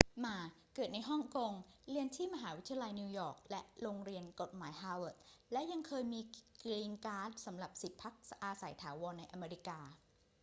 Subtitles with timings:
[0.21, 0.37] หม่า
[0.75, 1.51] เกิดในฮ่องกง
[1.91, 5.17] เรียนที่มหาวิทยาลัยนิวยอร์กและโรงเรียนกฎหมายฮาร์วาร์ด
[5.51, 6.21] และยังเคยมี
[6.63, 9.79] กรีนการ์ด สำหรับสิทธิ์พักอาศัยถาวรในอเมริกา